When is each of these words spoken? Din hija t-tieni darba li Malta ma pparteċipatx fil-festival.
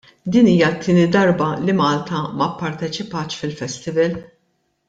Din 0.35 0.47
hija 0.51 0.69
t-tieni 0.77 1.03
darba 1.15 1.51
li 1.67 1.77
Malta 1.83 2.21
ma 2.41 2.47
pparteċipatx 2.57 3.41
fil-festival. 3.43 4.21